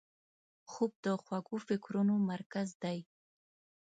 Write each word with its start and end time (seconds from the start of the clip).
خوب 0.71 0.91
د 1.05 1.07
خوږو 1.23 1.57
فکرونو 1.67 2.13
مرکز 2.31 2.67
دی 2.83 2.99